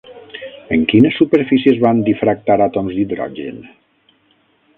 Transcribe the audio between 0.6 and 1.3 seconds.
En quines